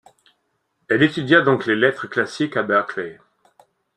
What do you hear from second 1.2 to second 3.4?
donc les lettres classiques à Berkeley.